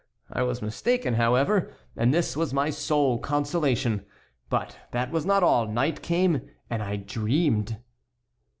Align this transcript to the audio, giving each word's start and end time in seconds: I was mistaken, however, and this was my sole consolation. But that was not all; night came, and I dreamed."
I 0.33 0.41
was 0.41 0.63
mistaken, 0.63 1.13
however, 1.13 1.69
and 1.95 2.11
this 2.11 2.35
was 2.35 2.55
my 2.55 2.71
sole 2.71 3.19
consolation. 3.19 4.03
But 4.49 4.75
that 4.89 5.11
was 5.11 5.27
not 5.27 5.43
all; 5.43 5.67
night 5.67 6.01
came, 6.01 6.41
and 6.71 6.81
I 6.81 6.95
dreamed." 6.95 7.77